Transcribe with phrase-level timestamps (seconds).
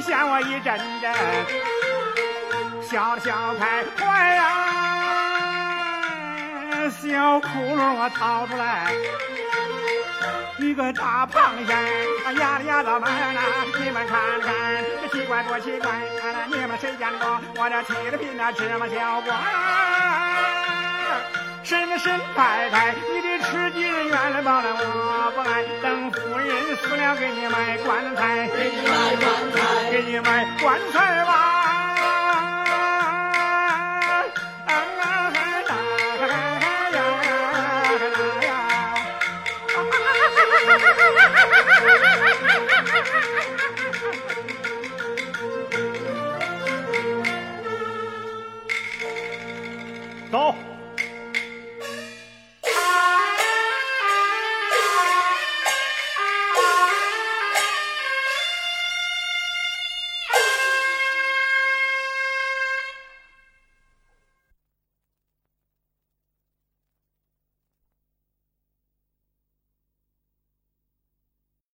[0.00, 1.12] 你嫌我一阵阵，
[2.80, 4.40] 笑笑开怀呀，
[6.88, 8.90] 小窟窿我掏出来。
[10.56, 11.74] 一个大螃蟹，
[12.40, 13.40] 压里压到满呐！
[13.78, 15.90] 你们看看，这奇怪多奇怪！
[16.46, 19.36] 你们谁见过我这铁的皮那芝麻小瓜？
[21.62, 29.49] 神神太太，你的吃鸡人原来忘了我不爱，等夫人死了给你买棺材，给你买棺
[30.02, 31.60] 你买棺材吧。
[50.30, 50.54] 走。